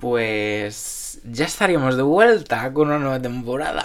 [0.00, 3.82] pues ya estaríamos de vuelta con una nueva temporada.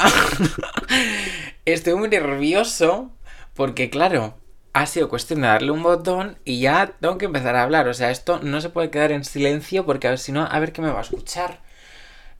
[1.65, 3.11] Estoy muy nervioso
[3.53, 4.35] porque, claro,
[4.73, 7.87] ha sido cuestión de darle un botón y ya tengo que empezar a hablar.
[7.87, 10.59] O sea, esto no se puede quedar en silencio porque a ver si no, a
[10.59, 11.61] ver qué me va a escuchar.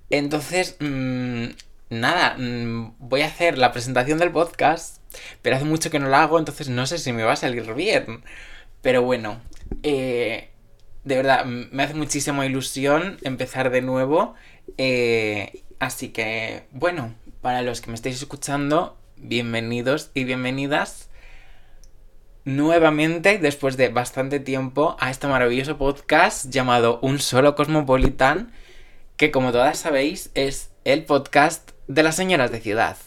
[0.10, 1.48] Entonces, mmm,
[1.90, 5.02] nada, mmm, voy a hacer la presentación del podcast,
[5.42, 7.74] pero hace mucho que no la hago, entonces no sé si me va a salir
[7.74, 8.24] bien.
[8.82, 9.42] Pero bueno,
[9.84, 10.52] eh,
[11.06, 14.34] de verdad, me hace muchísima ilusión empezar de nuevo.
[14.78, 21.12] Eh, así que, bueno, para los que me estáis escuchando, bienvenidos y bienvenidas
[22.44, 28.52] nuevamente, después de bastante tiempo, a este maravilloso podcast llamado Un Solo Cosmopolitan,
[29.16, 32.98] que como todas sabéis es el podcast de las señoras de ciudad.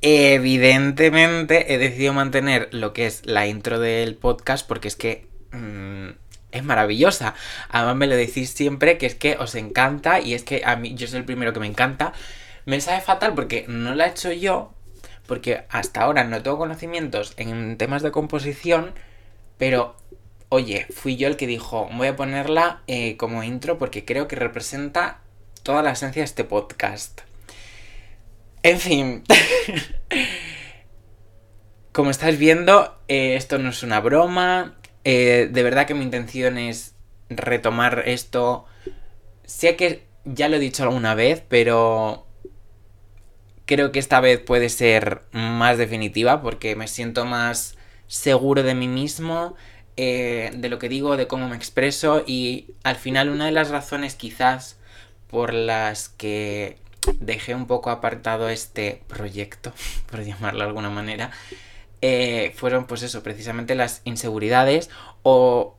[0.00, 6.10] Evidentemente he decidido mantener lo que es la intro del podcast porque es que mmm,
[6.52, 7.34] es maravillosa.
[7.68, 10.94] Además me lo decís siempre que es que os encanta y es que a mí
[10.94, 12.12] yo soy el primero que me encanta.
[12.64, 14.72] Me sabe fatal porque no la he hecho yo,
[15.26, 18.92] porque hasta ahora no tengo conocimientos en temas de composición,
[19.56, 19.96] pero
[20.48, 24.36] oye, fui yo el que dijo, voy a ponerla eh, como intro porque creo que
[24.36, 25.20] representa
[25.62, 27.27] toda la esencia de este podcast.
[28.68, 29.24] En fin.
[31.92, 34.76] Como estás viendo, eh, esto no es una broma.
[35.04, 36.94] Eh, de verdad que mi intención es
[37.30, 38.66] retomar esto.
[39.46, 42.26] Sé que ya lo he dicho alguna vez, pero
[43.64, 48.86] creo que esta vez puede ser más definitiva porque me siento más seguro de mí
[48.86, 49.56] mismo,
[49.96, 53.70] eh, de lo que digo, de cómo me expreso y al final una de las
[53.70, 54.78] razones quizás
[55.26, 56.76] por las que
[57.20, 59.72] dejé un poco apartado este proyecto,
[60.10, 61.30] por llamarlo de alguna manera,
[62.00, 64.88] eh, fueron pues eso, precisamente las inseguridades
[65.22, 65.76] o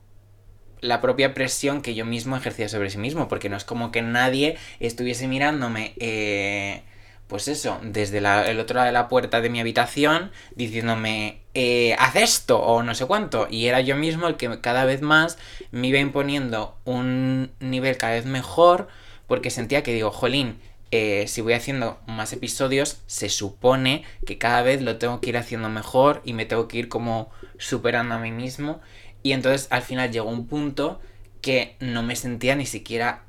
[0.81, 4.01] la propia presión que yo mismo ejercía sobre sí mismo, porque no es como que
[4.01, 6.83] nadie estuviese mirándome, eh,
[7.27, 12.15] pues eso, desde el otro lado de la puerta de mi habitación, diciéndome, eh, haz
[12.15, 15.37] esto o no sé cuánto, y era yo mismo el que cada vez más
[15.71, 18.87] me iba imponiendo un nivel cada vez mejor,
[19.27, 20.59] porque sentía que digo, jolín,
[20.91, 25.37] eh, si voy haciendo más episodios, se supone que cada vez lo tengo que ir
[25.37, 28.81] haciendo mejor y me tengo que ir como superando a mí mismo.
[29.21, 30.99] Y entonces al final llegó un punto
[31.41, 33.23] que no me sentía ni siquiera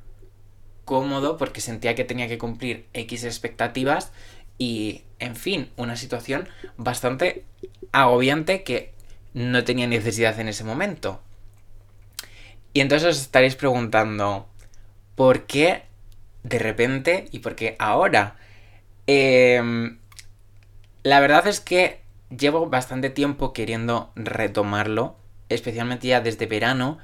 [0.85, 4.11] cómodo porque sentía que tenía que cumplir X expectativas
[4.57, 7.45] y, en fin, una situación bastante
[7.91, 8.93] agobiante que
[9.33, 11.21] no tenía necesidad en ese momento.
[12.73, 14.47] Y entonces os estaréis preguntando,
[15.15, 15.83] ¿por qué
[16.43, 18.35] de repente y porque ahora.
[19.07, 19.97] Eh,
[21.03, 25.15] la verdad es que llevo bastante tiempo queriendo retomarlo,
[25.49, 26.99] especialmente ya desde verano,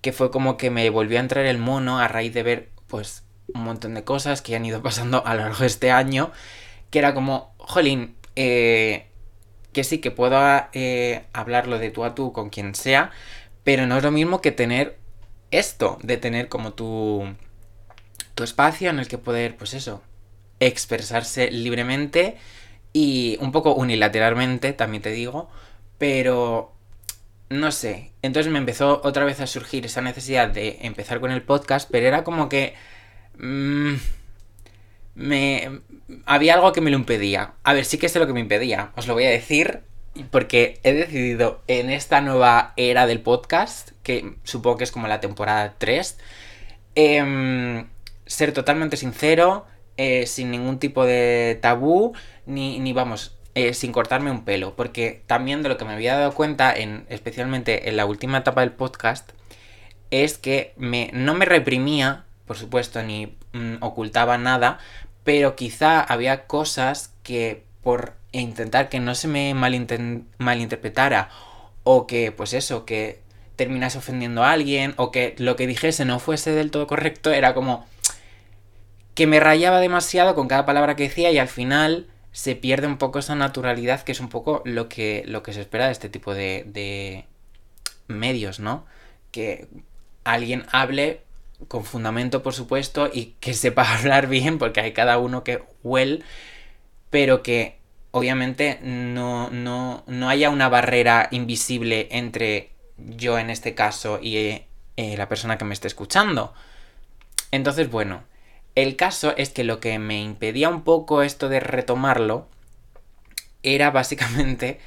[0.00, 3.24] que fue como que me volvió a entrar el mono a raíz de ver pues
[3.52, 6.30] un montón de cosas que han ido pasando a lo largo de este año,
[6.90, 9.06] que era como, jolín, eh,
[9.72, 10.40] que sí, que puedo
[10.72, 13.10] eh, hablarlo de tú a tú con quien sea,
[13.64, 14.98] pero no es lo mismo que tener
[15.50, 17.34] esto, de tener como tu
[18.34, 20.02] tu espacio en el que poder, pues eso,
[20.60, 22.36] expresarse libremente
[22.92, 25.50] y un poco unilateralmente, también te digo,
[25.98, 26.72] pero
[27.48, 28.12] no sé.
[28.22, 32.06] Entonces me empezó otra vez a surgir esa necesidad de empezar con el podcast, pero
[32.06, 32.74] era como que...
[33.38, 33.94] Mmm,
[35.14, 35.80] me...
[36.26, 37.54] Había algo que me lo impedía.
[37.62, 38.92] A ver, sí que sé lo que me impedía.
[38.96, 39.82] Os lo voy a decir
[40.30, 45.20] porque he decidido en esta nueva era del podcast, que supongo que es como la
[45.20, 46.18] temporada 3,
[46.94, 47.86] eh, em,
[48.26, 52.14] ser totalmente sincero, eh, sin ningún tipo de tabú,
[52.46, 54.74] ni, ni vamos, eh, sin cortarme un pelo.
[54.76, 58.62] Porque también de lo que me había dado cuenta, en, especialmente en la última etapa
[58.62, 59.30] del podcast,
[60.10, 64.78] es que me, no me reprimía, por supuesto, ni mm, ocultaba nada,
[65.24, 71.30] pero quizá había cosas que por intentar que no se me malinterpretara
[71.82, 73.22] o que, pues eso, que
[73.56, 77.54] terminase ofendiendo a alguien o que lo que dijese no fuese del todo correcto, era
[77.54, 77.86] como
[79.14, 82.98] que me rayaba demasiado con cada palabra que decía y al final se pierde un
[82.98, 86.08] poco esa naturalidad que es un poco lo que, lo que se espera de este
[86.08, 87.26] tipo de,
[88.08, 88.84] medios, ¿no?
[89.30, 89.68] Que
[90.24, 91.22] alguien hable
[91.68, 96.22] con fundamento, por supuesto, y que sepa hablar bien, porque hay cada uno que huele,
[97.10, 97.78] pero que
[98.10, 104.66] obviamente no, no, no haya una barrera invisible entre yo en este caso y eh,
[105.16, 106.54] la persona que me esté escuchando
[107.50, 108.22] Entonces, bueno,
[108.74, 112.48] el caso es que lo que me impedía un poco esto de retomarlo
[113.62, 114.80] era básicamente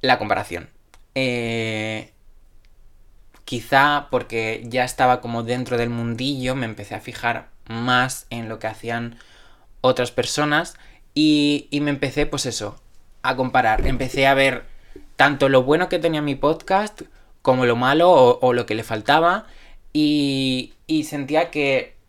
[0.00, 0.68] la comparación.
[1.14, 2.12] Eh,
[3.44, 8.58] quizá porque ya estaba como dentro del mundillo, me empecé a fijar más en lo
[8.58, 9.18] que hacían
[9.80, 10.76] otras personas
[11.14, 12.80] y, me empecé, pues eso,
[13.22, 13.86] a comparar.
[13.86, 14.64] Empecé a ver
[15.16, 17.02] tanto lo bueno que tenía mi podcast
[17.42, 19.46] como lo malo o, lo que le faltaba
[19.92, 20.72] y
[21.04, 21.99] sentía que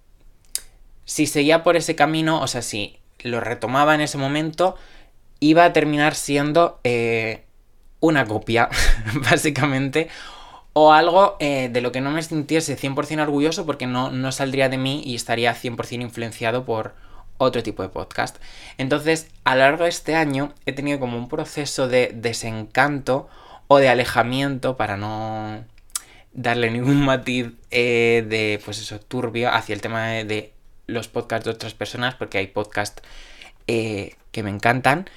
[1.05, 4.75] si seguía por ese camino, o sea, si lo retomaba en ese momento,
[5.39, 7.43] iba a terminar siendo eh,
[7.99, 8.69] una copia,
[9.29, 10.07] básicamente,
[10.73, 14.69] o algo eh, de lo que no me sintiese 100% orgulloso porque no, no saldría
[14.69, 16.93] de mí y estaría 100% influenciado por
[17.37, 18.37] otro tipo de podcast.
[18.77, 23.27] Entonces, a lo largo de este año he tenido como un proceso de desencanto
[23.67, 25.63] o de alejamiento para no
[26.33, 30.53] darle ningún matiz eh, de, pues eso, turbio hacia el tema de,
[30.91, 33.01] los podcasts de otras personas, porque hay podcasts
[33.67, 35.09] eh, que me encantan.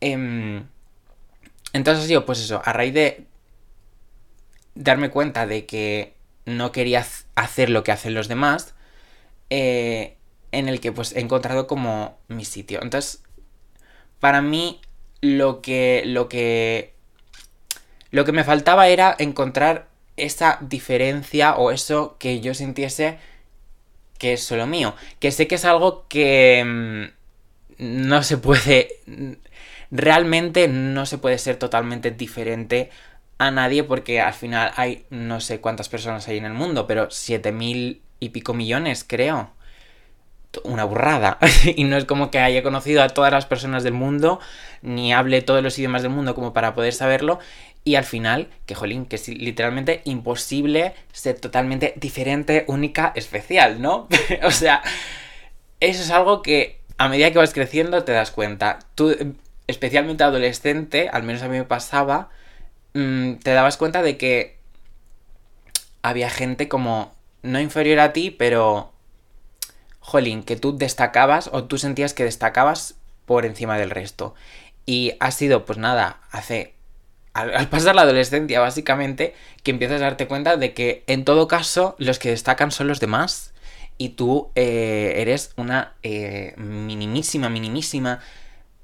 [0.00, 0.66] Em,
[1.72, 3.26] entonces yo, pues eso, a raíz de
[4.74, 6.14] darme cuenta de que
[6.44, 8.74] no quería hacer lo que hacen los demás,
[9.50, 10.16] eh,
[10.50, 12.80] en el que pues he encontrado como mi sitio.
[12.82, 13.22] Entonces,
[14.20, 14.80] para mí
[15.20, 16.94] lo que lo que
[18.10, 23.18] lo que me faltaba era encontrar esa diferencia o eso que yo sintiese
[24.22, 29.00] que es solo mío, que sé que es algo que mm, no se puede
[29.90, 32.90] realmente no se puede ser totalmente diferente
[33.38, 37.10] a nadie porque al final hay no sé cuántas personas hay en el mundo, pero
[37.10, 39.50] siete mil y pico millones, creo.
[40.62, 41.38] Una burrada.
[41.64, 44.38] y no es como que haya conocido a todas las personas del mundo,
[44.82, 47.40] ni hable todos los idiomas del mundo como para poder saberlo.
[47.84, 54.08] Y al final, que jolín, que es literalmente imposible ser totalmente diferente, única, especial, ¿no?
[54.44, 54.82] o sea,
[55.80, 58.78] eso es algo que a medida que vas creciendo te das cuenta.
[58.94, 59.16] Tú,
[59.66, 62.30] especialmente adolescente, al menos a mí me pasaba,
[62.94, 64.58] mm, te dabas cuenta de que
[66.02, 68.92] había gente como no inferior a ti, pero
[70.00, 72.96] jolín, que tú destacabas o tú sentías que destacabas
[73.26, 74.34] por encima del resto.
[74.84, 76.74] Y ha sido, pues nada, hace.
[77.34, 81.96] Al, pasar la adolescencia, básicamente, que empiezas a darte cuenta de que en todo caso
[81.98, 83.54] los que destacan son los demás.
[83.98, 88.20] Y tú eh, eres una eh, minimísima, minimísima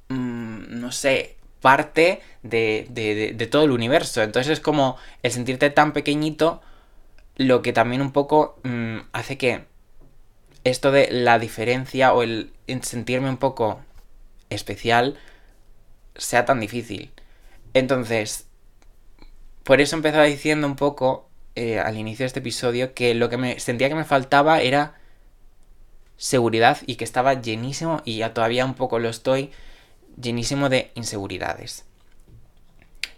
[0.08, 4.22] Mm, no sé, parte de, de, todo el universo.
[4.22, 6.62] Entonces es como el sentirte tan pequeñito
[7.36, 9.64] lo que también un poco mm, hace que
[10.64, 12.52] esto de la diferencia o el
[12.82, 13.80] sentirme un poco
[14.50, 15.18] especial
[16.16, 17.12] sea tan difícil.
[17.78, 18.46] Entonces,
[19.64, 23.36] por eso empezaba diciendo un poco eh, al inicio de este episodio que lo que
[23.36, 24.94] me sentía que me faltaba era
[26.16, 29.50] seguridad y que estaba llenísimo y ya todavía un poco lo estoy
[30.20, 31.84] llenísimo de inseguridades.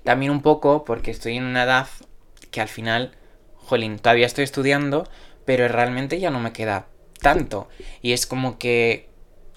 [0.05, 1.89] También un poco porque estoy en una edad
[2.51, 3.13] que al final,
[3.56, 5.09] jolín, todavía estoy estudiando,
[5.45, 6.87] pero realmente ya no me queda
[7.21, 7.69] tanto.
[8.03, 9.09] Y es como que,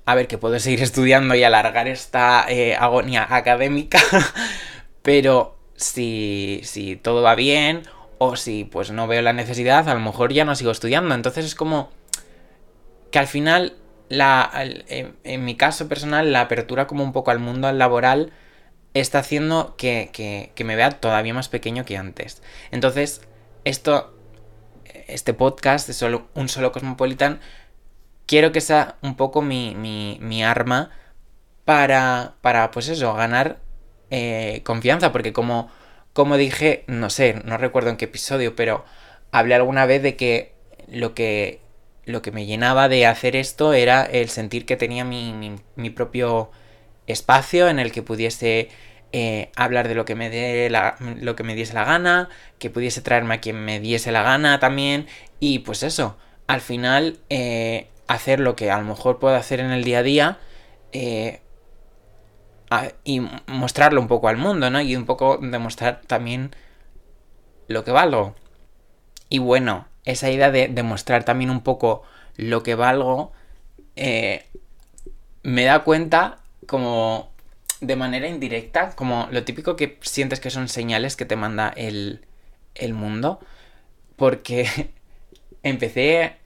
[0.05, 3.99] a ver, que puedo seguir estudiando y alargar esta eh, agonía académica,
[5.03, 7.83] pero si, si todo va bien
[8.17, 11.13] o si pues no veo la necesidad, a lo mejor ya no sigo estudiando.
[11.13, 11.91] Entonces es como
[13.11, 13.75] que al final
[14.09, 18.31] la, en, mi caso personal, la apertura como un poco al mundo laboral
[18.93, 22.41] está haciendo que, me vea todavía más pequeño que antes.
[22.71, 23.21] Entonces,
[23.65, 24.15] esto,
[25.07, 27.39] este podcast de solo, un solo Cosmopolitan,
[28.25, 30.91] quiero que sea un poco mi, mi, arma
[31.65, 33.59] para, para, pues eso, ganar
[34.15, 35.71] eh, confianza, porque como,
[36.13, 38.85] como dije, no sé, no recuerdo en qué episodio, pero
[39.31, 40.53] hablé alguna vez de que
[40.87, 41.61] lo que
[42.05, 46.51] lo que me llenaba de hacer esto era el sentir que tenía mi, mi, propio
[47.07, 48.69] espacio en el que pudiese
[49.13, 52.29] eh, hablar de lo que, me dé lo que me diese la gana,
[52.59, 55.07] que pudiese traerme a quien me diese la gana también,
[55.39, 59.71] y pues eso, al final eh, hacer lo que a lo mejor puedo hacer en
[59.71, 60.37] el día a día
[60.91, 61.39] eh,
[63.03, 64.81] y mostrarlo un poco al mundo, ¿no?
[64.81, 66.55] Y un poco demostrar también
[67.67, 68.35] lo que valgo.
[69.29, 72.03] Y bueno, esa idea de demostrar también un poco
[72.35, 73.31] lo que valgo,
[73.95, 74.45] eh,
[75.43, 77.31] me da cuenta como
[77.81, 82.25] de manera indirecta, como lo típico que sientes que son señales que te manda el,
[82.75, 83.39] el mundo,
[84.15, 84.91] porque
[85.63, 86.37] empecé,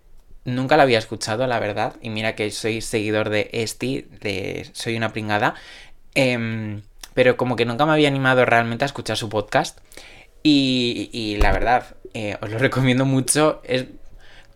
[0.46, 4.08] nunca lo había escuchado, la verdad, y mira que soy seguidor de Esti,
[4.74, 5.56] Soy una pringada,
[6.18, 6.82] em,
[7.14, 9.80] pero como que nunca me había animado realmente a escuchar su podcast.
[10.44, 13.62] Y, la verdad, eh, os lo recomiendo mucho.
[13.64, 13.86] Es,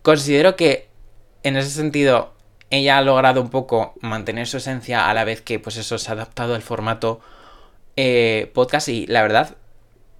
[0.02, 0.88] considero que
[1.42, 2.34] en ese sentido,
[2.70, 6.10] ella ha logrado un poco mantener su esencia a la vez que, pues eso, se
[6.10, 7.20] ha adaptado al formato
[7.96, 9.56] eh, podcast y la verdad,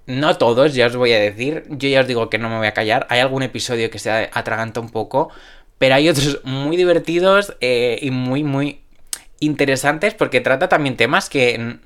[0.06, 2.66] no todos, ya os voy a decir, yo ya os digo que no me voy
[2.66, 5.30] a callar, hay algún episodio que se atraganta un poco,
[5.78, 8.81] pero hay otros muy divertidos eh, y muy, muy
[9.42, 11.78] interesantes porque trata también temas que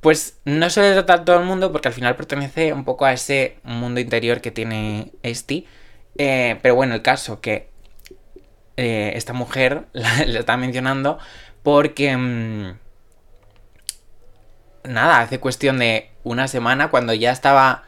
[0.00, 3.56] pues no suele tratar todo el mundo porque al final pertenece un poco a ese
[3.64, 5.64] mundo interior que tiene este.
[6.16, 7.70] pero bueno, el caso que
[8.76, 11.18] eh, esta mujer la, está mencionando
[11.62, 12.16] porque...
[12.16, 12.78] Mm,
[14.84, 17.84] nada, hace cuestión de una semana cuando ya estaba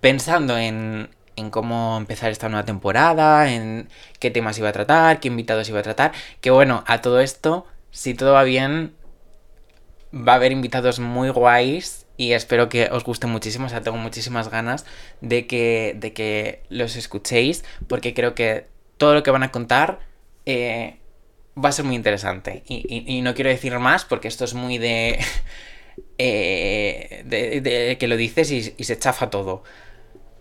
[0.00, 5.28] pensando en, en cómo empezar esta nueva temporada, en qué temas iba a tratar, qué
[5.28, 8.94] invitados iba a tratar, que bueno, a todo esto, si todo va bien,
[10.12, 13.98] va a haber invitados muy guays y espero que os guste muchísimo, o sea, tengo
[13.98, 14.84] muchísimas ganas
[15.20, 20.00] de que, de que los escuchéis, porque creo que todo lo que van a contar
[20.46, 20.96] eh,
[21.62, 22.62] va a ser muy interesante.
[22.66, 25.18] Y, no quiero decir más porque esto es muy de,
[26.18, 29.64] eh, de, que lo dices y, se chafa todo.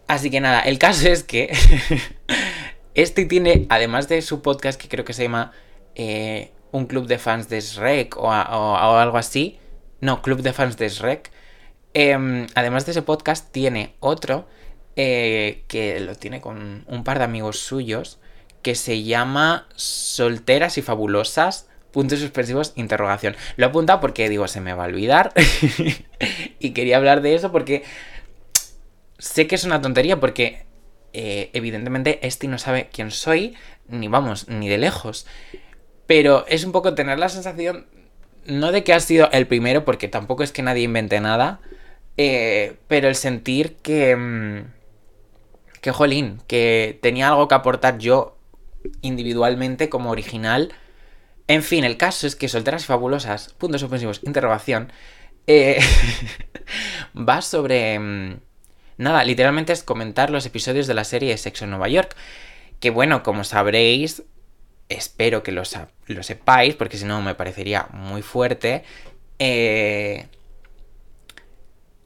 [0.08, 1.56] Así que nada, el caso es que
[2.94, 5.54] este tiene, además de su podcast que creo que se llama
[5.96, 9.60] eh, Un Club de Fans de Shrek o, algo así,
[10.00, 11.32] no, Club de Fans de Shrek,
[11.94, 14.48] em, además de ese podcast tiene otro
[14.96, 18.20] que lo tiene con un par de amigos suyos
[18.62, 21.68] que se llama Solteras y Fabulosas.
[21.92, 23.36] Puntos suspensivos, interrogación.
[23.58, 25.34] Lo he apuntado porque digo, se me va a olvidar.
[26.60, 27.84] y quería hablar de eso porque
[29.18, 30.66] sé que es una tontería porque
[31.12, 33.56] eh, evidentemente este no sabe quién soy,
[33.90, 35.28] ni vamos, ni de lejos.
[36.12, 37.86] Pero es un poco tener la sensación,
[38.46, 41.62] no de que has sido el primero, porque tampoco es que nadie invente nada,
[42.18, 44.18] eh, pero el sentir que...
[44.18, 44.66] Mm,
[45.80, 48.38] que jolín, que tenía algo que aportar yo
[49.02, 50.74] individualmente como original.
[51.48, 54.92] En fin, el caso es que Solteras y Fabulosas, puntos suspensivos, interrogación,
[55.48, 55.80] eh,
[57.18, 57.98] va sobre...
[57.98, 58.42] Mm,
[58.98, 62.18] nada, literalmente es comentar los episodios de la serie Sexo en Nueva York.
[62.82, 64.24] Que bueno, como sabréis,
[64.94, 65.64] espero que lo,
[66.08, 68.84] lo sepáis, porque si no me parecería muy fuerte.
[69.40, 70.28] Eh,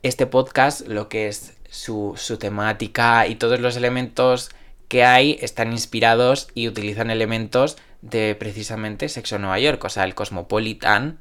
[0.04, 4.52] este podcast, lo que es su, su temática y todos los elementos
[4.88, 10.16] que hay están inspirados y utilizan elementos de precisamente Sexo Nueva York, o sea, el
[10.16, 11.20] Cosmopolitan.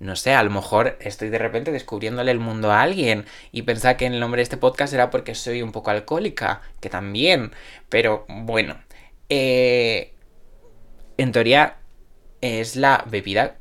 [0.00, 3.96] No sé, a lo mejor estoy de repente descubriéndole el mundo a alguien y pensar
[3.96, 7.52] que el nombre de este podcast era porque soy un poco alcohólica, que también,
[7.88, 8.78] pero bueno,
[9.28, 10.14] eh,
[11.16, 11.76] en teoría
[12.40, 13.58] es la bebida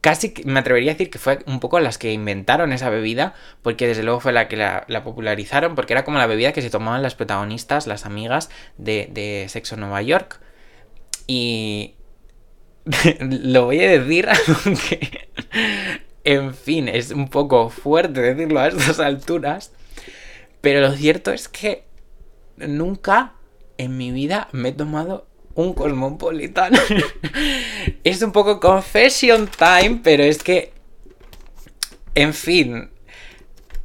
[0.00, 3.86] casi me atrevería a decir que fue un poco las que inventaron esa bebida, porque
[3.86, 7.02] desde luego fue la que la, popularizaron, porque era como la bebida que se tomaban
[7.02, 10.40] las protagonistas, las amigas de, de Sexo Nueva York.
[11.26, 11.94] Y
[13.20, 14.28] lo voy a decir,
[14.64, 15.28] aunque,
[16.24, 19.72] en fin, es un poco fuerte decirlo a estas alturas,
[20.60, 21.84] pero lo cierto es que
[22.56, 23.34] nunca
[23.78, 26.72] en mi vida me he tomado un Cosmopolitan.
[28.04, 30.72] es un poco confession time, pero es que.
[32.14, 32.90] En fin.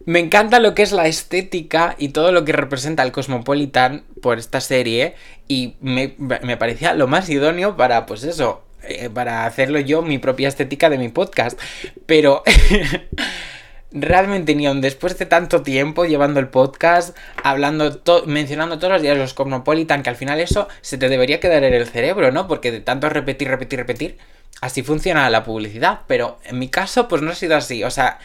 [0.05, 4.37] Me encanta lo que es la estética y todo lo que representa el Cosmopolitan por
[4.37, 5.15] esta serie.
[5.47, 6.09] Y me,
[6.57, 10.97] parecía lo más idóneo para, pues eso, eh, para hacerlo yo mi propia estética de
[10.97, 11.59] mi podcast.
[12.05, 12.43] Pero.
[13.93, 19.33] realmente aun después de tanto tiempo llevando el podcast, hablando, mencionando todos los días los
[19.33, 22.47] Cosmopolitan, que al final eso se te debería quedar en el cerebro, ¿no?
[22.47, 24.17] Porque de tanto repetir, repetir, repetir,
[24.61, 26.01] así funciona la publicidad.
[26.07, 27.83] Pero en mi caso, pues no ha sido así.
[27.83, 28.19] O sea,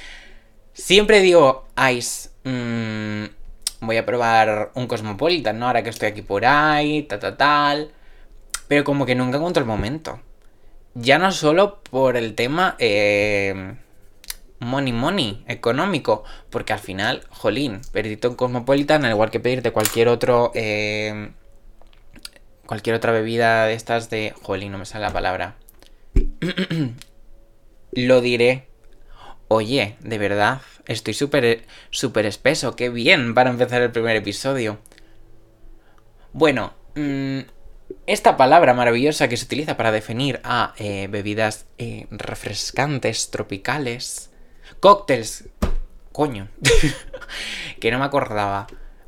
[0.73, 3.25] siempre digo, Ice, mmm,
[3.81, 5.67] voy a probar un Cosmopolitan, ¿no?
[5.67, 7.91] Ahora que estoy aquí por ahí, tal, tal, tal.
[8.69, 10.21] Pero como que nunca encuentro el momento.
[10.95, 12.75] Ya no solo por el tema...
[12.79, 13.77] Eh,
[14.61, 20.09] money money, económico, porque al final, jolín, pedirte un Cosmopolitan, al igual que pedirte cualquier
[20.09, 21.31] otro, eh,
[22.67, 25.57] cualquier otra bebida de estas de, jolín, no me sale la palabra,
[27.93, 28.67] lo diré.
[29.51, 34.79] Oye, de verdad, estoy súper, súper espeso, qué bien para empezar el primer episodio.
[36.35, 37.41] Bueno, mm,
[38.07, 44.28] esta palabra maravillosa que se utiliza para definir a eh, bebidas eh, refrescantes, tropicales,
[44.81, 45.49] Cócteles.
[46.13, 46.49] Coño.
[47.81, 48.67] que no me acordaba.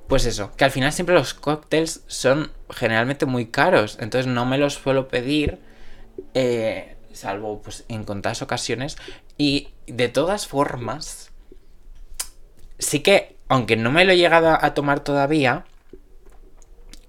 [0.09, 3.97] Pues eso, que al final siempre los cócteles son generalmente muy caros.
[4.01, 5.59] Entonces no me los suelo pedir.
[6.35, 8.97] Eh, salvo pues en contadas ocasiones.
[9.39, 11.31] Y de todas formas.
[12.79, 15.65] Sí que, aunque no me lo he llegado a tomar todavía.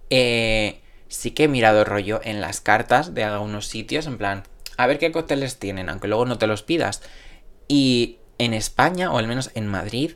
[0.10, 4.44] Eh, sí que he mirado rollo en las cartas de algunos sitios, en plan,
[4.78, 7.02] a ver qué cócteles tienen, aunque luego no te los pidas.
[7.68, 10.14] Y en España, o al menos en Madrid,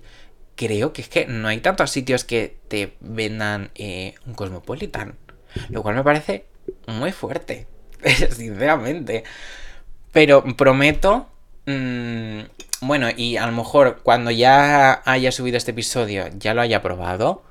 [0.56, 5.16] creo que es que no hay tantos sitios que te vendan eh, un Cosmopolitan.
[5.70, 6.46] Lo cual me parece
[6.88, 7.68] muy fuerte,
[8.32, 9.24] sinceramente.
[10.12, 11.30] Pero prometo...
[11.68, 12.42] Mmm,
[12.82, 17.44] bueno, y a lo mejor cuando ya haya subido este episodio, ya lo haya probado,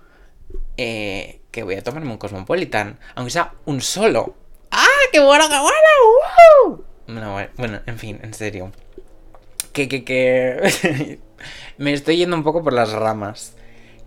[0.77, 2.99] eh, que voy a tomarme un Cosmopolitan.
[3.15, 4.35] Aunque sea un solo.
[4.71, 5.75] ¡Ah, qué bueno, qué bueno!
[7.57, 8.73] bueno, en fin, en serio.
[9.75, 11.19] Que, que, que...
[11.79, 13.57] me estoy yendo un poco por las ramas.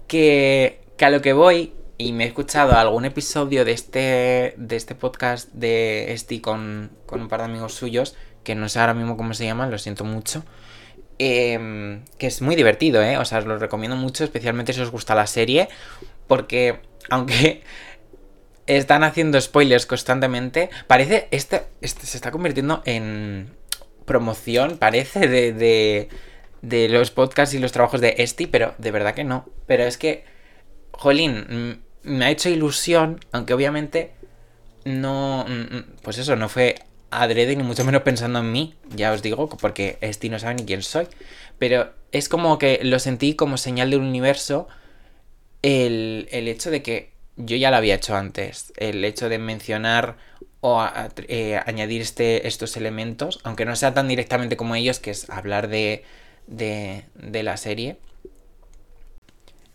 [0.07, 4.75] Que, que a lo que voy, y me he escuchado algún episodio de este, de
[4.75, 8.93] este podcast de Esti con, con un par de amigos suyos, que no sé ahora
[8.93, 10.43] mismo cómo se llaman, lo siento mucho.
[11.19, 13.17] Em, que es muy divertido, ¿eh?
[13.17, 15.67] O sea, os lo recomiendo mucho, especialmente si os gusta la serie,
[16.27, 17.63] porque aunque
[18.67, 23.55] están haciendo spoilers constantemente, parece, este, este se está convirtiendo en
[24.07, 26.09] promoción, parece, de, de,
[26.63, 29.45] de los podcasts y los trabajos de Esti, pero de verdad que no.
[29.67, 30.25] Pero es que,
[30.93, 34.13] jolín, me ha hecho ilusión, aunque obviamente
[34.85, 35.45] no,
[36.01, 36.75] pues eso, no fue
[37.09, 40.65] adrede ni mucho menos pensando en mí, ya os digo, porque Esti no sabe ni
[40.65, 41.07] quién soy.
[41.59, 44.67] Pero es como que lo sentí como señal del universo
[45.61, 48.73] el, hecho de que yo ya lo había hecho antes.
[48.77, 50.17] El hecho de mencionar
[50.61, 50.85] o
[51.27, 55.67] eh, añadir este, estos elementos, aunque no sea tan directamente como ellos, que es hablar
[55.67, 56.03] de,
[56.47, 57.97] de, de la serie.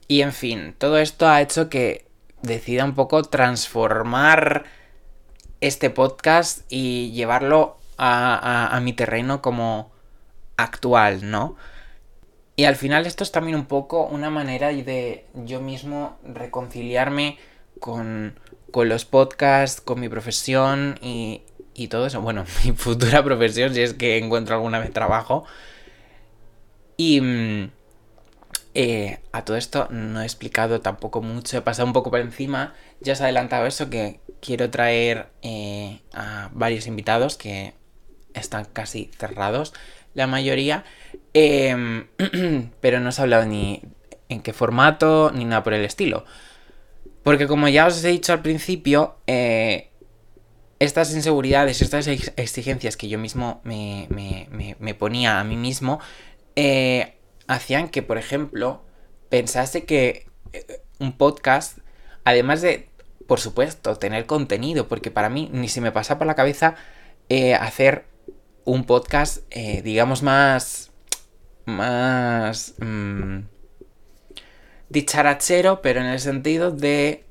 [0.08, 2.06] Y en fin, todo esto ha hecho que
[2.42, 4.64] decida un poco transformar
[5.60, 9.92] este podcast y llevarlo a, mi terreno como
[10.56, 11.56] actual, ¿no?
[12.56, 17.38] Y al final esto es también un poco una manera de yo mismo reconciliarme
[17.78, 18.38] con,
[18.72, 21.42] con los podcasts, con mi profesión y,
[21.74, 22.20] y todo eso.
[22.20, 25.44] Bueno, mi futura profesión, si es que encuentro alguna vez trabajo.
[26.96, 27.70] Y mm,
[28.74, 32.74] eh, a todo esto no he explicado tampoco mucho, he pasado un poco por encima.
[33.00, 37.74] Ya os he adelantado eso que quiero traer eh, a varios invitados que
[38.34, 39.74] están casi cerrados,
[40.14, 40.84] la mayoría,
[41.34, 42.06] em,
[42.80, 43.82] pero no os he hablado ni
[44.28, 46.24] en qué formato ni nada por el estilo.
[47.22, 49.90] Porque como ya os he dicho al principio, eh,
[50.78, 54.08] estas inseguridades, estas exigencias que yo mismo me,
[54.98, 56.00] ponía a mí mismo,
[56.56, 58.84] eh, hacían que, por ejemplo,
[59.28, 60.26] pensase que
[60.98, 61.78] un podcast,
[62.24, 62.92] además de
[63.32, 66.74] por supuesto, tener contenido, porque para mí ni se me pasa por la cabeza
[67.28, 68.04] eh, hacer
[68.64, 70.90] un podcast, eh, digamos, más...
[71.64, 72.74] más...
[72.78, 73.44] Mmm,
[74.92, 77.24] dicharachero, pero en el sentido de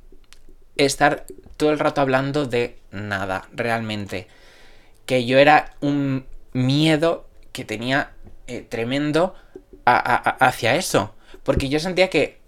[0.76, 1.26] estar
[1.58, 4.28] todo el rato hablando de nada, realmente.
[5.06, 8.12] Que yo era un miedo que tenía
[8.48, 9.36] eh, tremendo
[9.86, 11.14] hacia eso.
[11.44, 12.40] Porque yo sentía que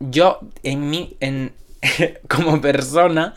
[0.00, 1.52] yo en mí, en,
[2.28, 3.34] como persona,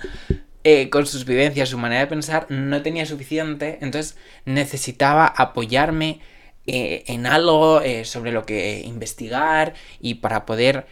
[0.64, 6.22] eh, con sus vivencias, su manera de pensar, no tenía suficiente, entonces necesitaba apoyarme
[6.68, 10.86] eh, en algo eh, sobre lo que investigar y para poder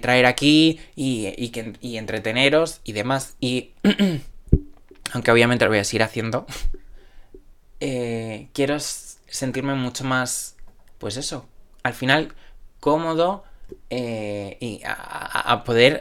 [0.00, 3.36] traer aquí y, que, y entreteneros y demás.
[3.38, 3.70] Y
[5.12, 6.46] aunque obviamente lo voy a seguir haciendo,
[7.78, 10.56] quiero sentirme mucho más,
[10.98, 11.46] pues eso,
[11.84, 12.34] al final
[12.80, 13.44] cómodo
[13.88, 16.00] y a poder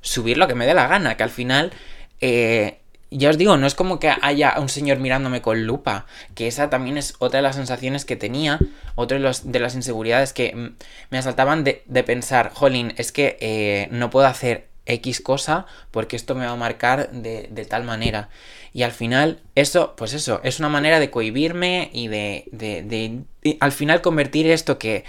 [0.00, 1.72] subir lo que me dé la gana, que al final,
[2.20, 2.77] eh,
[3.10, 6.68] ya os digo, no es como que haya un señor mirándome con lupa, que esa
[6.68, 8.58] también es otra de las sensaciones que tenía,
[8.96, 10.76] otra de, de las inseguridades que mm,
[11.10, 16.34] me asaltaban de, pensar, jolín, es que eh, no puedo hacer X cosa porque esto
[16.34, 18.28] me va a marcar de, de, tal manera.
[18.74, 23.56] Y al final, eso, pues eso, es una manera de cohibirme y de, de, de
[23.60, 25.04] al final convertir esto que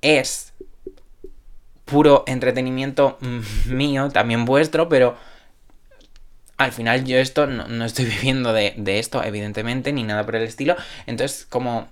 [0.00, 0.52] es
[1.84, 3.18] puro entretenimiento
[3.66, 5.16] mío, también vuestro, pero
[6.64, 10.76] al final yo esto no, estoy viviendo de, esto, evidentemente, ni nada por el estilo.
[11.06, 11.88] Entonces, como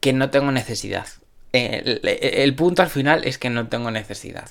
[0.00, 1.06] que no tengo necesidad.
[1.52, 4.50] El, el, punto al final es que no tengo necesidad.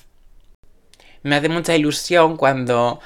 [1.22, 3.00] Me hace mucha ilusión cuando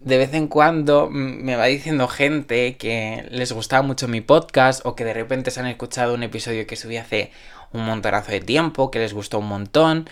[0.00, 4.94] de vez en cuando me va diciendo gente que les gustaba mucho mi podcast o
[4.94, 7.32] que de repente se han escuchado un episodio que subí hace
[7.72, 10.08] un montonazo de tiempo, que les gustó un montón.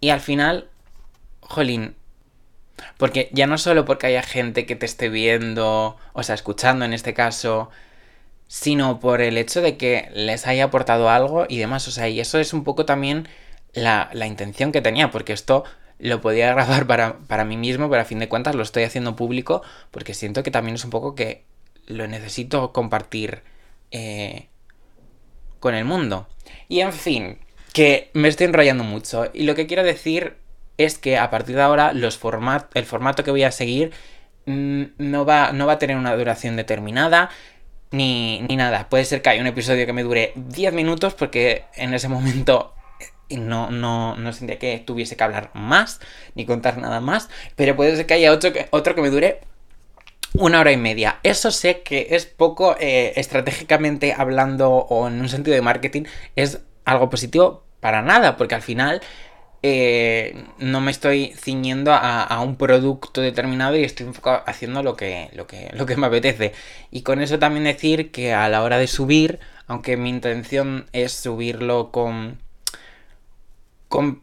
[0.00, 0.68] Y al final,
[1.40, 1.94] jolín,
[2.96, 6.92] porque ya no solo porque haya gente que te esté viendo, o sea, escuchando en
[6.92, 7.70] este caso,
[8.48, 11.88] sino por el hecho de que les haya aportado algo y demás.
[11.88, 13.28] O sea, y eso es un poco también
[13.72, 15.64] la, la intención que tenía, porque esto
[15.98, 19.16] lo podía grabar para, para mí mismo, pero a fin de cuentas lo estoy haciendo
[19.16, 21.44] público porque siento que también es un poco que
[21.86, 23.42] lo necesito compartir
[23.90, 24.48] eh,
[25.60, 26.28] con el mundo.
[26.68, 27.38] Y en fin,
[27.72, 29.30] que me estoy enrollando mucho.
[29.32, 30.36] Y lo que quiero decir
[30.84, 33.92] es que a partir de ahora los format el formato que voy a seguir
[34.46, 37.30] mm, no, va, no va a tener una duración determinada.
[37.90, 38.88] Ni, ni nada.
[38.88, 42.74] Puede ser que haya un episodio que me dure 10 minutos porque en ese momento
[43.36, 46.00] no, no, no sentía que tuviese que hablar más
[46.34, 47.28] ni contar nada más.
[47.56, 49.40] Pero puede ser que haya otro que, otro que me dure
[50.34, 51.18] una hora y media.
[51.22, 56.04] Eso sé que es poco eh, estratégicamente hablando o en un sentido de marketing,
[56.36, 59.02] es algo positivo para nada, porque al final
[59.62, 64.08] eh, no me estoy ciñendo a, un producto determinado y estoy
[64.46, 66.52] haciendo lo que, lo, que, lo que me apetece.
[66.90, 71.12] Y con eso también decir que a la hora de subir, aunque mi intención es
[71.12, 72.38] subirlo con,
[73.88, 74.22] con,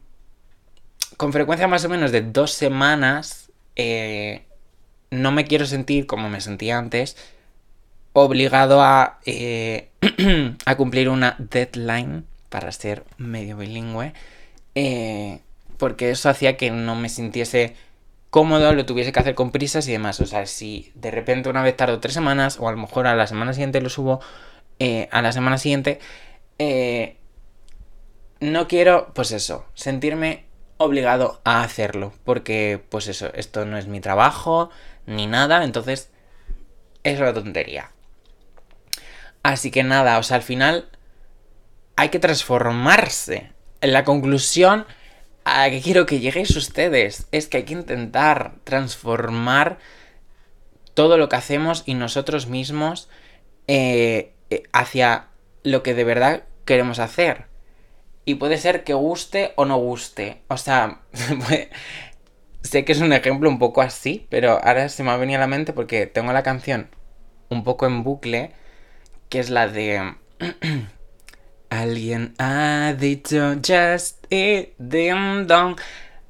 [1.16, 4.44] con frecuencia más o menos de dos semanas, eh,
[5.10, 7.16] no me quiero sentir como me sentía antes,
[8.12, 9.90] obligado a, eh,
[10.66, 14.14] a cumplir una deadline para ser medio bilingüe,
[14.80, 15.42] eh,
[15.78, 17.76] porque eso hacía que no me sintiese
[18.30, 20.20] cómodo, lo tuviese que hacer con prisas y demás.
[20.20, 23.16] O sea, si de repente una vez tardo tres semanas, o a lo mejor a
[23.16, 24.22] la semana siguiente lo subo,
[24.80, 26.00] eh, a la semana siguiente,
[28.40, 30.46] no quiero, pues eso, sentirme
[30.78, 34.70] obligado a hacerlo, porque pues eso, esto no es mi trabajo,
[35.06, 36.10] ni nada, entonces
[37.04, 37.92] es una tontería.
[39.44, 40.90] Así que nada, o sea, al final
[41.96, 43.52] hay que transformarse.
[43.82, 44.86] La conclusión
[45.46, 49.80] a que quiero que lleguéis ustedes es que hay que intentar transformar
[50.94, 53.10] todo lo que hacemos y nosotros mismos
[53.68, 55.28] eh, eh, hacia
[55.64, 57.46] lo que de verdad queremos hacer.
[58.26, 60.42] Y puede ser que guste o no guste.
[60.50, 61.02] O sea,
[62.62, 65.42] Sé que es un ejemplo un poco así, pero ahora se me ha venido a
[65.42, 66.90] la mente porque tengo la canción
[67.50, 68.52] un poco en bucle,
[69.30, 70.16] que es la de...
[71.70, 75.80] Alguien ha dicho just it, dim dong.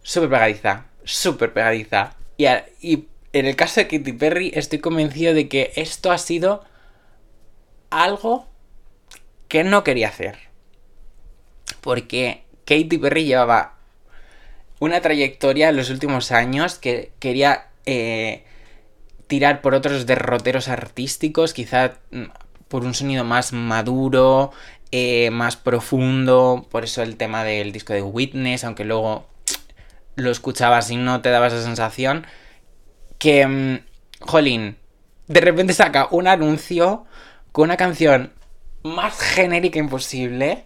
[0.03, 2.15] Súper pegadiza, súper pegadiza.
[2.37, 6.63] Y, en el caso de Katy Perry estoy convencido de que esto ha sido
[7.89, 8.47] algo
[9.47, 10.37] que no quería hacer.
[11.81, 13.75] Porque Katy Perry llevaba
[14.79, 18.43] una trayectoria en los últimos años que quería eh,
[19.27, 22.23] tirar por otros derroteros artísticos, quizá mm,
[22.67, 24.51] por un sonido más maduro,
[24.91, 29.27] eh, más profundo, por eso el tema del disco de Witness, aunque luego
[30.15, 32.25] lo escuchabas y no te daba esa sensación,
[33.19, 33.79] que, mm,
[34.21, 34.77] jolín,
[35.27, 37.05] de repente saca un anuncio
[37.51, 38.33] con una canción
[38.83, 40.65] más genérica imposible,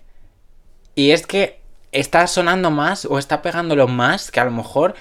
[0.95, 1.59] y es que
[1.91, 4.95] está sonando más o está pegándolo más que a lo mejor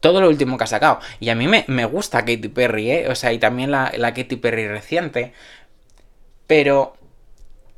[0.00, 1.00] todo lo último que ha sacado.
[1.20, 3.08] Y a mí me, gusta Katy Perry, ¿eh?
[3.08, 5.32] O sea, y también la Katy Perry reciente.
[6.46, 6.96] Pero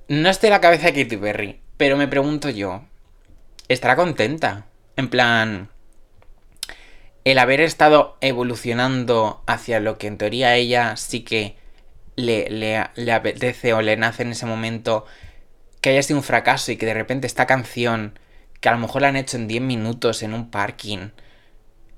[0.08, 1.60] no en la cabeza de Katy Perry.
[1.76, 2.84] Pero me pregunto yo,
[3.68, 4.66] ¿estará contenta?
[4.96, 5.70] En plan,
[7.24, 11.56] el haber estado evolucionando hacia lo que en teoría ella sí que
[12.16, 15.04] le, le, le apetece o le nace en ese momento,
[15.80, 18.18] que haya sido un fracaso y que de repente esta canción
[18.60, 21.10] que a lo mejor la han hecho en 10 minutos en un parking,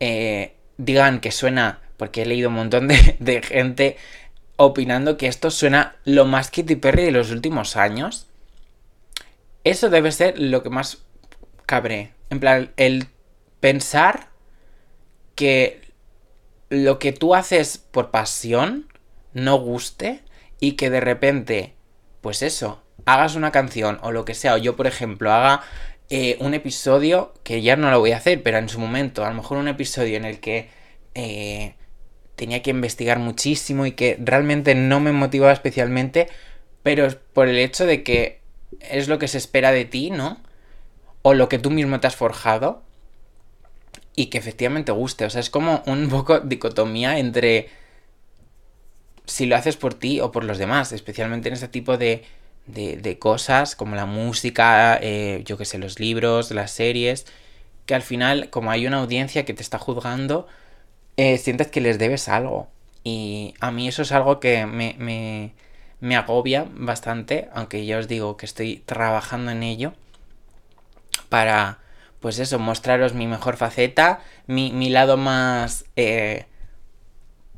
[0.01, 3.97] eh, digan que suena, porque he leído un montón de, gente
[4.57, 8.27] opinando que esto suena lo más Kitty Perry de los últimos años.
[9.64, 10.99] Eso debe ser lo que más
[11.66, 12.12] cabre.
[12.31, 13.09] En plan, el
[13.61, 14.29] pensar
[15.35, 15.83] que
[16.69, 18.88] lo que tú haces por pasión
[19.33, 20.23] no guste
[20.61, 21.75] y que de repente,
[22.21, 25.62] pues eso, hagas una canción o lo que sea, o yo por ejemplo haga
[26.09, 29.29] eh, un episodio que ya no lo voy a hacer, pero en su momento, a
[29.29, 30.71] lo mejor un episodio en el que
[31.14, 31.75] eh,
[32.37, 36.29] tenía que investigar muchísimo y que realmente no me motivaba especialmente,
[36.83, 38.40] pero por el hecho de que
[38.81, 40.40] es lo que se espera de ti, ¿no?
[41.22, 42.83] O lo que tú mismo te has forjado
[44.14, 45.25] y que efectivamente guste.
[45.25, 47.68] O sea, es como un poco dicotomía entre
[49.25, 52.25] si lo haces por ti o por los demás, especialmente en este tipo de
[52.66, 57.27] de, cosas como la música, eh, yo que sé, los libros, las series,
[57.87, 60.46] que al final, como hay una audiencia que te está juzgando,
[61.16, 62.68] eh, sientes que les debes algo.
[63.05, 64.96] Y a mí eso es algo que me,
[66.00, 69.92] me, agobia bastante, aunque ya os digo que estoy trabajando en ello,
[71.29, 71.79] para,
[72.20, 76.46] pues eso, mostraros mi mejor faceta, mi, mi lado más eh,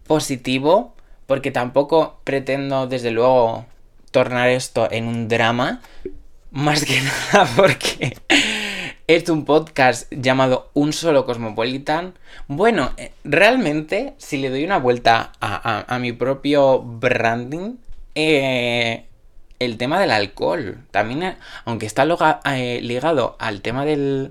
[0.06, 0.94] positivo,
[1.26, 3.66] porque tampoco pretendo, desde luego,
[4.10, 5.80] tornar esto en un drama.
[6.50, 7.00] Más que
[7.32, 8.16] nada porque
[9.08, 12.12] es un podcast llamado Un Solo Cosmopolitan.
[12.46, 17.76] Bueno, eh, realmente, si le doy una vuelta a, mi propio branding,
[18.14, 19.06] eh,
[19.58, 24.30] el tema del alcohol, también, eh, aunque está ligado al tema de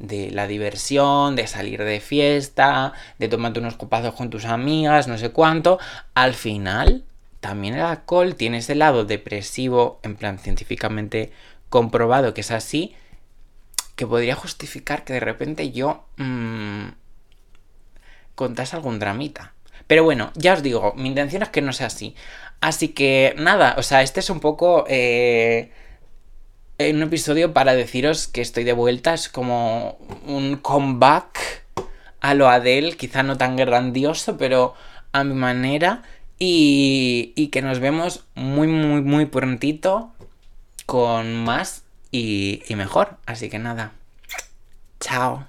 [0.00, 5.30] la diversión, de salir de fiesta, de tomarte unos copazos con tus amigas, no sé
[5.30, 5.78] cuánto,
[6.14, 7.04] al final
[7.38, 11.30] también el alcohol tiene ese lado depresivo, en plan científicamente
[11.68, 12.96] comprobado que es así,
[13.96, 16.88] que podría justificar que de repente yo mmm,
[18.34, 19.54] contase algún dramita.
[19.86, 22.14] Pero bueno, ya os digo, mi intención es que no sea así.
[22.60, 25.72] Así que nada, o sea, este es un poco eh,
[26.78, 29.14] un episodio para deciros que estoy de vuelta.
[29.14, 31.64] Es como un comeback
[32.20, 34.74] a lo Adele, quizá no tan grandioso, pero
[35.12, 36.02] a mi manera.
[36.38, 40.12] Y, y que nos vemos muy, muy, muy prontito
[40.84, 43.18] con más y, y mejor.
[43.26, 43.92] Así que nada.
[45.00, 45.46] Chao.